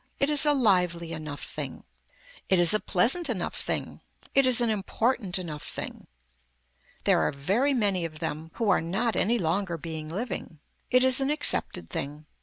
It 0.19 0.31
is 0.31 0.47
a 0.47 0.53
lively 0.55 1.13
enough 1.13 1.43
thing. 1.43 1.83
It 2.49 2.57
is 2.57 2.73
a 2.73 2.79
pleasant 2.79 3.29
enough 3.29 3.53
thing. 3.55 4.01
It 4.33 4.47
is 4.47 4.59
an 4.59 4.71
important 4.71 5.37
enough 5.37 5.61
thing. 5.61 6.07
There 7.03 7.19
are 7.21 7.31
very 7.31 7.75
many 7.75 8.03
of 8.03 8.17
them 8.17 8.49
who 8.55 8.67
are 8.69 8.81
not 8.81 9.15
any 9.15 9.37
longer 9.37 9.77
being 9.77 10.09
living. 10.09 10.59
It 10.89 11.03
is 11.03 11.21
an 11.21 11.29
accepted 11.29 11.91
thing. 11.91 12.25